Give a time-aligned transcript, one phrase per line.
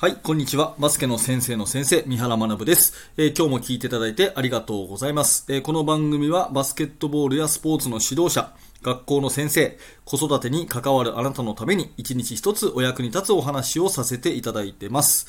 [0.00, 0.74] はい、こんにちは。
[0.78, 9.76] バスケの先生の先生、三原学です、えー、今日も聞いていただいてありがとうございます、えー、この番組はバスケットボールやスポーツの指導者、学校の先生、
[10.06, 15.26] 子育てに関わるあなたのために一日一つお役に立つお話をさせていただいてます。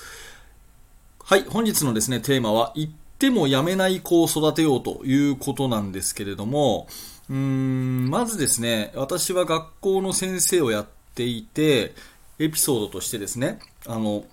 [1.22, 6.88] はい、本日のですね、テーマは、言ってもやめない子を育てようということなんですけれども、
[7.30, 11.94] うーん、まずですね、私は学校の先生をやっていて、
[12.40, 14.24] エピソードとしてですね、あの、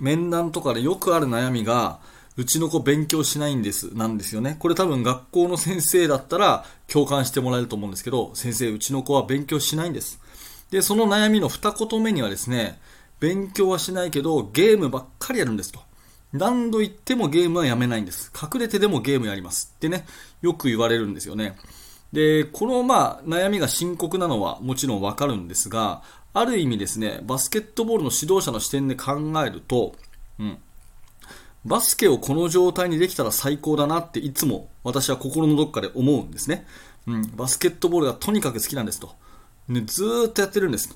[0.00, 1.98] 面談とかでよくある悩みが、
[2.36, 4.56] うちの子勉強しないんです、なんですよね。
[4.58, 10.20] これ多分学校の先生だったら共感してもらえると思うんですけど、先生、うちの子は勉強しないんです。
[10.70, 12.78] で、その悩みの二言目にはですね、
[13.20, 15.80] 勉強はしないけど、ゲームばっかりやるんですと。
[16.32, 18.30] 何度言ってもゲームはやめないんです。
[18.34, 20.06] 隠れてでもゲームやりますってね、
[20.42, 21.56] よく言われるんですよね。
[22.12, 26.02] で、このまあ悩みが深刻なのはもちろんわかるんですが、
[26.38, 29.96] ある意味ですね、バスケットボールの指導者の視点で考えると、
[30.38, 30.58] うん、
[31.64, 36.66] バスケをこの状態にできたら最高だなっていつも私は心のどっかで思うんですね。
[37.06, 39.14] うん、バスケットボールがとにかく好きなんですと。
[39.68, 40.94] ね、ずっとやってるんです。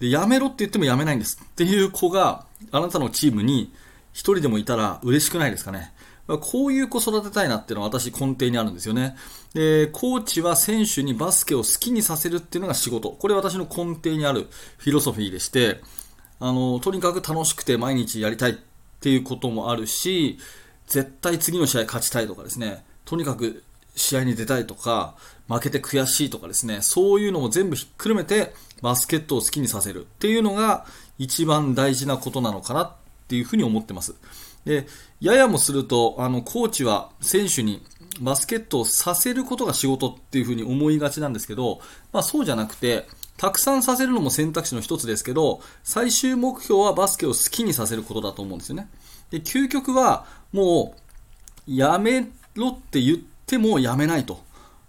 [0.00, 3.72] で、やめろって言ってもやめないんですっていう子があなたのチームに
[4.12, 5.92] 一人でもいたら嬉しくないですかね。
[6.26, 9.16] こういう子育てたいなっていうのは私根底にあるんですよね。
[9.54, 13.10] で、コーチは選手にバスケを好きにさせるっていうのが仕事。
[13.10, 15.80] これ私の根底にあるフィロソフィーでして、
[16.38, 18.54] あの、とにかく楽しくて毎日やりたいっ
[19.00, 20.38] ていうこともあるし、
[20.86, 23.62] 絶対次の試合勝ちたいとかですね、とにかく
[23.96, 25.14] 試合に出たいとか、
[25.48, 30.86] 負けて悔しいとかですね、そういうのも全部ひっくるめてバスケットを好きにさせるっていうのが
[31.18, 32.92] 一番大事なことなのかなっ
[33.28, 34.14] ていうふうに思ってます。
[34.64, 34.86] で、
[35.20, 37.82] ややもすると、あの、コーチは選手に
[38.20, 41.80] バスケットをさせることが仕事っていうふうに思いがちなんですけど、
[42.12, 48.88] まあそうじゃなくて、たくさんさせるのも選択肢の一つですけど、最終目標はバスケを好きにさせることだと思うんですよね。
[49.30, 51.00] で、究極は、もう、
[51.66, 54.40] やめろって言ってもやめないと。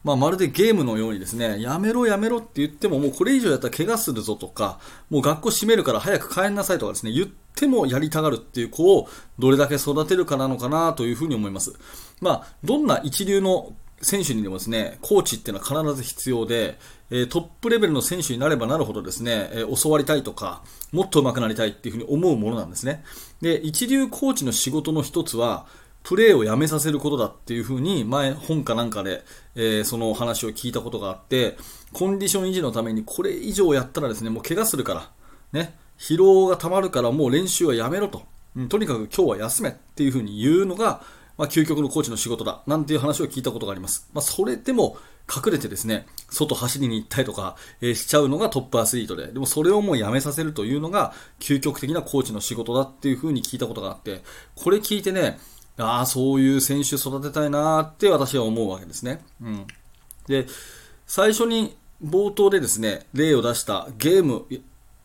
[0.03, 4.79] まあ、まるでゲームのようにですね、やめろやめろって言っても、もうこれ以上やったら怪我するぞとか、
[5.09, 9.07] もう学校閉めるから早く帰んなさいとかですね、言ってもやりたがるっていう子を
[9.39, 11.73] どれだけ育てるかなのかなというふうに思います。
[12.21, 16.77] まあ、どんな一流の選手にでもですね、コーチっていうのは必ず必要で、
[17.09, 23.03] えトップレベルの選手になればなるほどですね、え教わりたいとか、もっと上手くなりたいっていうふうに思うものなんですね。
[23.41, 25.65] で、一流コーチの仕事の一つは、
[26.03, 29.23] プレーをやめさせることだっていうふうに前本かなんかで、
[29.55, 31.57] えー、その話を聞いたことがあって、
[31.93, 35.11] コンディション維持のためにこれ以上やったらですね、もう怪我するから、
[35.53, 38.23] ね、疲労が溜まるからもう練習はやめろと。
[38.57, 41.01] うん、とにかく今日は休めっていうふうに言うのが、
[41.37, 44.09] まあ、究極のコーチの仕事だ、なんていう話を聞いたことがあります。
[44.13, 44.97] まあ、それでも
[45.33, 54.23] 隠れてですね、外走りに行ったりとか、えー、しちゃうのがトップアスリートで、でもそれをもうやめさせるというのが究極的なコーチの仕事だっていうふうに聞いたことがあって、
[54.55, 55.39] これ聞いてね、
[55.77, 59.23] ああ、そういう選手育てたいなって私は思うわけですね。
[59.41, 59.67] うん。
[60.27, 60.47] で、
[61.07, 64.45] 最初に冒頭でですね、例を出したゲーム、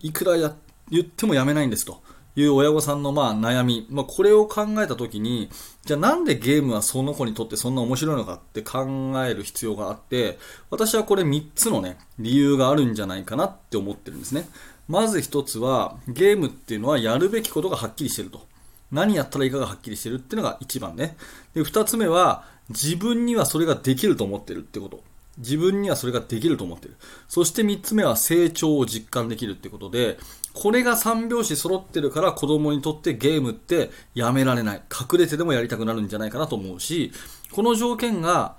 [0.00, 0.54] いくらや
[0.90, 2.02] 言ってもやめないんですと
[2.36, 5.50] いう親御さんのまあ悩み、まあ、これを考えたときに、
[5.84, 10.38] じゃあなんでゲームはその子にとってそんな面白いのかって考える必要があって、
[10.70, 14.48] 私はこれ3つのね、理由があるんじゃないかなって思ってるんですね。
[14.86, 18.46] まず1つは、ゲームっていうのはやるべきことがはっきりしてると。
[18.90, 21.16] 何やったらいいかがはっきりしてるっていうのが一番ね。
[21.54, 25.02] で、二つ目は、自分にはそれができると思ってるってこと。
[25.38, 26.96] 自分にはそれができると思ってる。
[27.28, 30.18] そして三つ目は成長を実感できるってことで、
[30.52, 34.82] これが三拍子揃ってるから子供にとってゲームってやめられない。
[34.90, 37.12] 隠れてでもやりたくなるんじゃないかなと思うし、
[37.52, 38.56] この条件が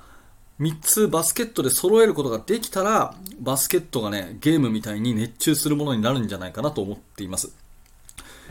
[0.59, 7.53] 3つバスケットで揃えることができたら、バスケットがね、ゲームみたいに熱中するものになるんじゃないかなと思っています。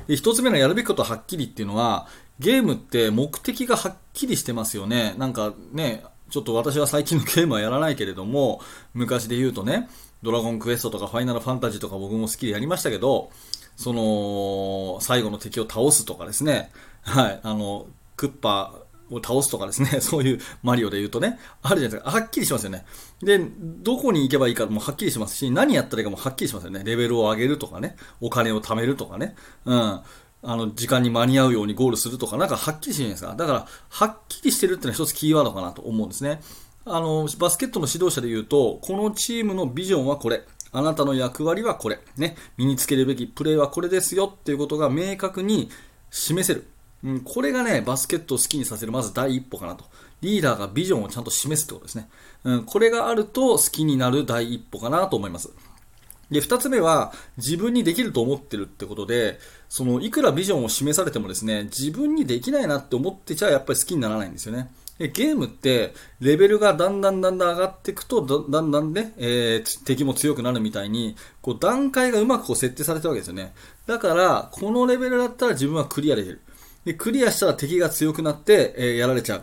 [0.07, 5.15] で、一つ目のやるべきことはっきりっていうのは、ゲームって目的がはっきりしてますよね。
[5.19, 8.61] なんかね、ちょっと私は最近のゲームはやらないけれども、
[8.95, 9.89] 昔で言うとね、
[10.23, 13.31] ドラゴンクエストとかファイナルファンタジーとか僕も好きでやりましたけど、
[13.77, 16.71] その、最後の敵を倒すとかですね、
[17.03, 17.87] はい、あの、
[18.17, 18.75] クッパ
[19.11, 22.11] を倒すとかですね、 そういうマリオで言うとね、あるじゃないですか。
[22.11, 22.85] はっきりしますよね。
[23.23, 26.83] で、どこに行けばいいかもはっきりしますし、何やったらいいかもはっきりしますよね。
[26.85, 30.01] レベルを上げるとかね、お金を貯めるとかね、うん。
[30.43, 33.35] あの、時間に間に合うようにゴールするとか、なんかはっきりしてるじゃないですか？
[33.35, 36.41] だから、はっきりしてるっていうのは一つキーワードかなと思うんですね。
[36.85, 40.45] あの、バスケットの指導者で言うと、このチームのビジョンはこれ。
[40.71, 41.99] あなたの役割はこれ。
[42.17, 42.37] ね。
[42.57, 45.71] 身につけるべきプレーはこれですよっていうことが明確に
[46.11, 46.67] 示せる。
[47.05, 49.85] うん、これがね、バスケットを好きにさせる、まず第一歩かなと。
[50.21, 52.09] リーダーがビジョンをちゃんと示すってことですね。
[52.45, 55.51] うん、これがあると好きになる第一歩かなと思います。
[56.31, 59.39] で、二つ目は、自分にできると思ってるってことで、
[59.69, 64.71] その、いくらビジョンを示されてもですね、自分にできないなって思ってちゃやっぱり好きにならないんですよね。
[64.99, 73.55] でゲームって、レベルがだんだんだんだん上がっていくと、だんだんね、えー、敵も強くなるみたいに、こう、段階がうまくこう設定されてるわけですよね。
[73.87, 76.41] だから、このレベルだったら自分はクリアできる。
[76.85, 79.43] で、クリアしたら敵が強くなって、えー、やられちゃう。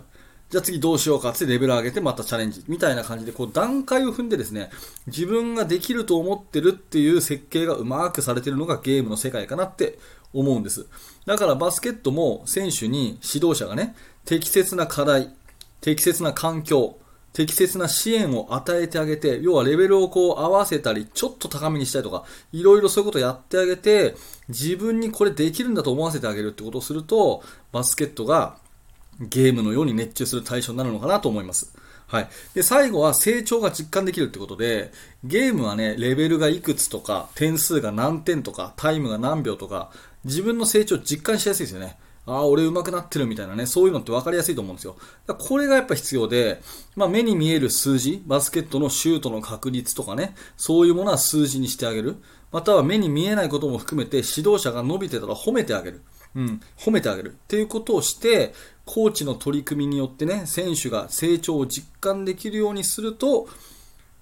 [0.50, 4.70] じゃあ次どうしようかってレベル上げてまたチャレンジみたいな感じでこう段階を踏んでですね
[5.08, 9.98] 自分ができると思ってるっていう設計がうまくされてるのがゲームの世界かなって
[10.40, 10.88] 思うんです
[11.26, 13.96] だからバスケットも選手に指導者がね
[14.26, 15.34] 適切な課題
[15.82, 16.98] 適切な環境
[17.36, 22.24] 適切な支援を与えてあげて、要はレベルをこう合わせたり、ちょっと高めにしたりとか、
[22.54, 24.16] いろいろそういうことをやってあげて、
[24.48, 27.44] 自分にこれできるんだと思わせてあげるってことをすると、
[27.74, 28.56] バスケットが
[29.20, 31.76] ゲームのように熱中する対象になるのかなと思います。
[32.08, 32.30] はい。
[32.54, 34.94] で、最後は成長が実感できるってことで、
[35.26, 39.92] ゲームはね、レベルがいくつとか、点数が何点とか、タイムが何秒とか、
[40.26, 41.98] 自分の成長を実感しやすいですよね。
[42.28, 44.98] ああ、俺上手くなってるみたいなね、そういうのって分かりやすいと思うんですよ。
[45.28, 46.62] だこれがやっぱ必要で、
[46.96, 52.18] まあ、目に見える数字、バスケットのシュートの確率とかね、そういうものは数字にしてあげる。
[52.52, 56.02] または目に見えないことも含めて指導者が伸びてたら褒めてあげる。
[56.36, 58.54] うん、褒めてあげるっていうことをして、
[58.86, 63.48] コーチの取り組みによってね、選手が成長を実感できるようにすると、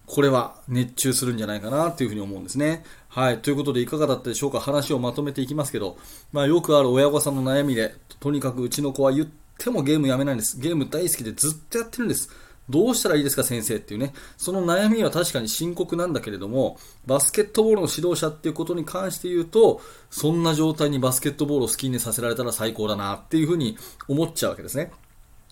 [0.06, 2.84] これは熱中するんじゃないかなというふうに思うんですね。
[3.14, 3.38] はい。
[3.38, 4.60] ということでいかがだったでしょうか？
[4.60, 5.98] 話をまとめていきますけど、
[6.32, 9.28] まあよくある親御さんの悩みで、とにかくうちの子は言っ
[9.60, 10.60] てもゲームやめないんです。
[10.60, 12.32] ゲーム大好きでずっとやってるんです。
[12.70, 19.80] どうしたらいいですか先生っていうね、その悩みは確かに深刻なんだけれども、バスケットボールの指導者っていうことに関して言うと、
[20.10, 23.78] そんな状態にバスケットボールを好きにさせられたら最高だなっていうふうに
[24.08, 24.92] 思っちゃうわけですね。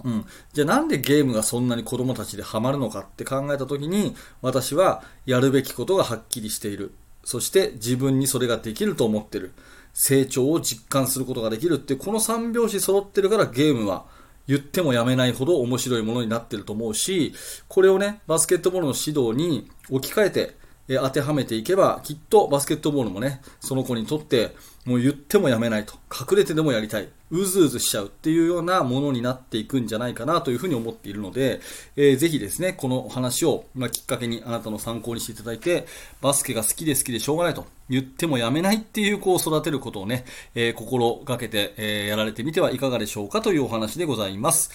[0.04, 0.26] うん。
[0.54, 6.96] じゃあなんでゲームがそんなに子供たちでハマるのかって考えたときに、私はやるべきことがはっきりしている。
[7.24, 9.52] そして自分にそれができると思ってる。
[9.94, 14.06] 成長を実感することができるってこの3拍子揃ってるからゲームは
[14.48, 17.34] 言ってもやめないほど面白いものになってると思うし、
[17.68, 20.56] これをね、バスケットボールの指導に置き換えて、
[20.88, 24.56] え当てはめていけば、きっとバスケットボールもね、その子にとって
[24.86, 25.94] もう言ってもやめないと。
[26.12, 27.08] 隠れてでもやりたい。
[27.30, 31.62] うずうずしちゃうっていうようなものになっていくんじゃないかなというふうに思っているので、
[31.96, 35.86] えー、ぜひですね、このお話を、まあ、きっかけにあなたの参考にしていただいて、
[36.20, 40.26] バスケが好きで好きでしょうがないと言ってもやめないっていう子を育てることをね、
[40.56, 44.72] えー、心がけて、えー、やられてみてはいかがでしょうかというお話でございます。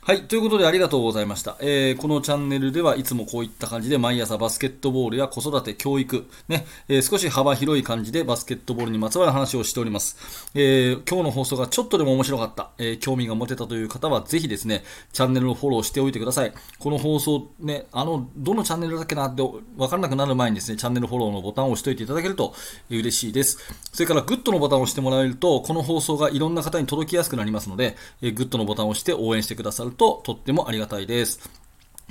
[0.00, 0.22] はい。
[0.22, 1.58] ということでありがとうございました。
[1.60, 10.16] えー、このチャンネルではいつもこういった感じで毎朝バスケットボールや子育て、教育、ね、えー、少し幅広い感じでバスケットボールにまつわる話をしております。
[10.54, 16.54] えー、今日の放送がちょっとでも面白かった、え興味が持てたという方はぜひですね、チャンネルをフォローしておいてください。
[16.78, 19.42] この放送ね、あの、どのチャンネルだっけなって
[19.76, 22.54] わからなくなる前にですね、チャンネルフォローのボタンを押しておいていただけると
[22.88, 23.58] 嬉しいです。
[23.92, 31.50] それからグッドのボタンを押してもらえると、この放送がいろんな方に届きやすくなりますので、えグッドのボタンを押して応援してくださるととってもありがたいです。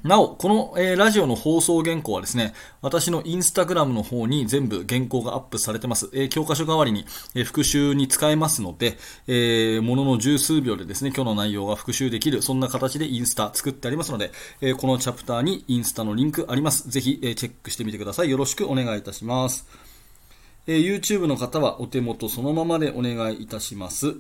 [0.03, 6.09] なお、この、えー、ラジオの放送原稿はですね、私のインスタグラムの方に全部原稿がアップされてます。
[6.13, 14.31] えー、教科書代わりに、えー、復習に使えますので、えー、ものの十数秒でですね、今日の内容が復習できる、そんな形でインスタ作ってありますので、
[14.61, 16.89] え、このチャプターにインスタのリンクあります。
[16.89, 18.29] ぜひ、え、チェックしてみてください。
[18.29, 19.65] よろしくお願いいたします。
[20.67, 24.15] え、YouTube の方はお手元そのままでお願いいたします。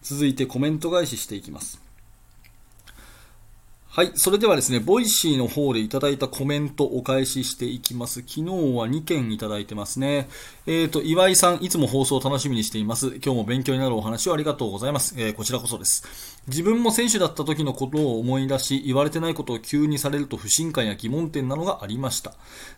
[0.00, 1.91] 続いてコメント返ししていきます。
[3.94, 4.12] はい。
[4.14, 8.22] それではですね、 Voicy の方でいただいたコメントをお返ししていきます。
[8.22, 10.30] 昨日は2件いただいてますね。
[10.66, 13.08] えっ、ー、と、岩井さん、いつも放送を楽しみにしています。
[13.22, 15.14] 今日も勉強になるお話をありがとうございます。
[15.18, 16.38] えー、こちらこそです。
[16.48, 22.32] 自分も選手だった時のことを思い出し、言われてないことを急にされると不信感や疑問点などがありました。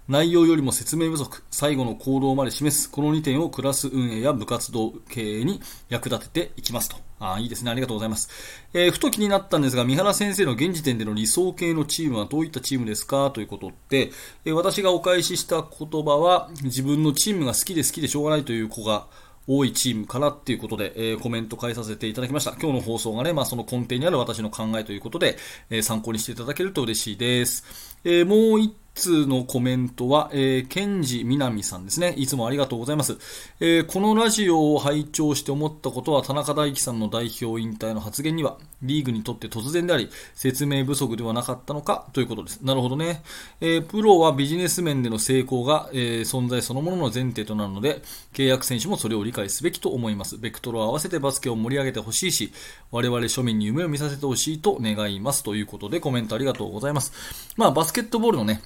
[0.09, 6.97] 内容よりも説明不足、最後の行動まで示す、この2点をクラス運営や部活動経営に役立てていきますと。
[7.32, 7.70] あいいですね。
[7.70, 8.28] ありがとうございます。
[8.74, 13.30] えー、ふと気になったんですが、三原先生の現時点での理想系のチームはどういったチームですか？
[13.30, 14.10] ということで、
[14.44, 19.06] えー、私がお返しした言葉は、自分のチームが好きで好きでしょうがないという子が、
[19.46, 22.52] 多いチームかなっていうことで、えー、コメント返させていただきました。
[22.52, 25.36] 今日の放送がね、まあ、その根底にある私の考えということで、
[25.68, 27.62] えー、参考にしていただけると嬉しいです。
[28.04, 32.14] えー、もう一つのコメントは、えー、ケンジみなみさんですね。
[32.16, 33.18] いつもありがとうございます。
[33.60, 42.60] えー、このラジオを拝聴して思ったことは、田中大輝さんの代表引退の発言には、リーグにとって突然であり、説明不足ではなかったのかということです。
[42.62, 43.22] なるほどね。
[43.60, 48.00] えー、プロはビジネス面での成功が、え存在そのものの前提となるので、
[48.32, 50.38] 契約選手もそれを理解すべきと思います。
[50.38, 52.52] ベクトルを合わせてバスケを盛り上げてほしいし、
[52.92, 55.42] 我々庶民に夢を見させてほしいと願います。
[55.42, 57.12] ということで、コメントありがとうございます。
[57.56, 58.62] まあ、バスケットボールのね、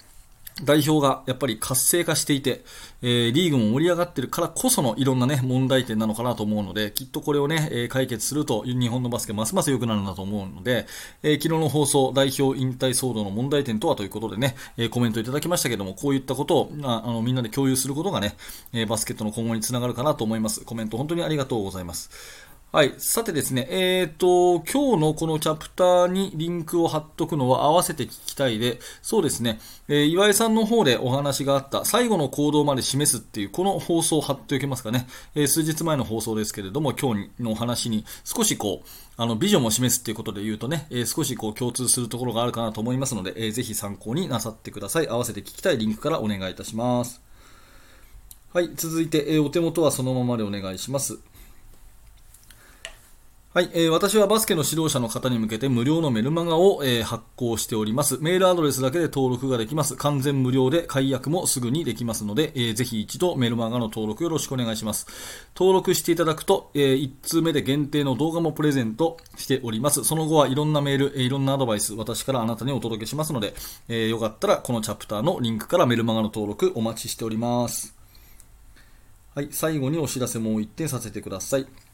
[0.62, 2.64] 代表がやっぱり活性化していて、
[3.02, 10.86] えー、リーグも盛り上がってるからこそのいろんなね、問題点なのかなと思うので、きっとこれをね、えー、解決すると日本のバスケますます良くなるんだと思うので、
[11.22, 18.36] えー、昨日の放送、代表引退騒動の問題点とはということでね、えコメントいただきましたけども、こういったことを、ああの、みんなで共有することがね、
[18.72, 20.64] えバスケットの今後につながるかなと思います。
[20.64, 22.48] コメント本当にありがとうございます。
[22.70, 22.92] はい。
[22.98, 29.58] さてですね、えっ、ー、と、今日のこのチャプターにリンクを貼っとくのは合わせて聞きたいで、そうですね、
[29.88, 35.06] えー、岩井さんの方でお話があった最後の行動まで示すっていう、この放送を貼っておけますかね。
[35.34, 45.08] えー、数日前の放送ですけれども、今日のお話に少しこう、あの、ビジョンを示すっていうことで言うとね、え少しこう共通するところがあるかなと思いますので、えー、ぜひ参考になさってください。
[45.08, 47.22] 合わせて聞きたいリンクからお願いいたします。
[48.52, 48.70] はい。
[48.75, 51.18] 続いて、えお手元はそのままでお願いします。
[53.55, 58.19] はい、えー、私はバスケの指導者の方に向けて無料のメルマガを、えー、発行しております。
[58.21, 59.97] メールアドレスだけで登録ができます。
[59.97, 65.07] 完全無料で解約もすぐにできますので、えー、ぜひ一度メルマガの登録よろしくお願いします。
[65.57, 70.05] 登録していただくと、えー、1通目で限定の動画もプレゼントしております。
[70.05, 73.55] その後はいろんなメール、えー、いろんなアドバイス、私からあなたにお届けしますので、
[73.88, 77.97] えー、よかったらこのチャプターのリンクからメルマガの登録お待ちしております。
[79.35, 81.88] はい、最後にお知らせもう一点させてください。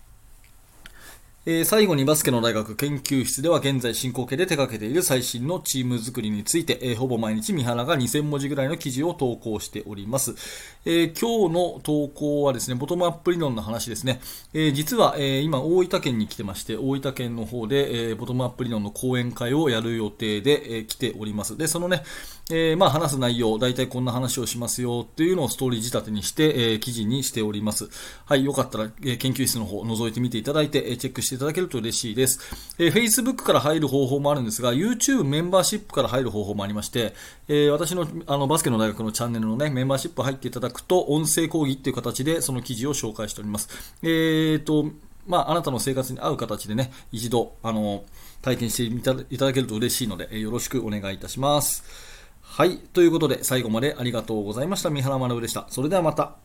[1.46, 10.34] えー、最後にバスケの大学研究室では現在進行形で手掛けている最新のチーム作りについて、えー、ほぼ毎日三原が2000文字ぐらいの記事を投稿しております。
[10.86, 14.22] えー、今日の投稿はですね、ボトムアップ理論の話ですね。
[14.54, 21.58] え実は、え今大分県に来てまして、大分県の方で、えボトムアップ理論の講演会をやる予定で、え来ております。
[21.58, 22.04] で、そのね、
[22.50, 27.88] えまあ話す内容、大体こんな話をしますよっていうのをストーリー仕立てにして、え記事にしております。
[28.24, 32.40] はい、よかったら、え研究室の方覗いてみていただいて、えチェックしてしていただけると嬉しいです。
[32.78, 37.14] えー、Facebook から入る方法もあるんですが、YouTube メンバーシップから入る方法もありまして、
[37.48, 43.68] えー、私のあのバスケの大学のチャンネルの、ね、メンバーシップ入っていただくと、音声講義っていう形でその記事を紹介しております。
[44.02, 44.90] えーと
[45.26, 48.04] まあ、あなたの生活に合う形でね、一度、あの、
[48.42, 48.82] 体験して
[49.30, 51.82] いただけると嬉しいので、よろしくお願いいたします。
[52.42, 52.76] はい。
[52.76, 54.90] ということで、最後までありがとうございました。
[54.90, 55.66] 三原学でした。
[55.70, 56.43] それではまた。